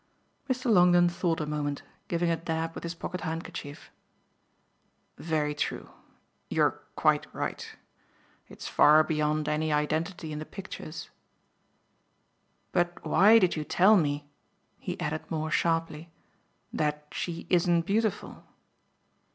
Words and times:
Mr. 0.49 0.65
Longdon 0.73 1.09
thought 1.09 1.39
a 1.39 1.45
moment, 1.45 1.83
giving 2.07 2.31
a 2.31 2.35
dab 2.35 2.73
with 2.73 2.81
his 2.83 2.95
pocket 2.95 3.21
handkerchief. 3.21 3.91
"Very 5.19 5.53
true 5.53 5.91
you're 6.49 6.81
quite 6.95 7.31
right. 7.35 7.75
It's 8.47 8.67
far 8.67 9.03
beyond 9.03 9.47
any 9.47 9.71
identity 9.71 10.31
in 10.33 10.39
the 10.39 10.45
pictures. 10.47 11.11
But 12.71 13.05
why 13.05 13.37
did 13.37 13.55
you 13.55 13.63
tell 13.63 13.95
me," 13.95 14.27
he 14.79 14.99
added 14.99 15.29
more 15.29 15.51
sharply, 15.51 16.09
"that 16.73 17.05
she 17.11 17.45
isn't 17.51 17.85
beautiful?" 17.85 18.43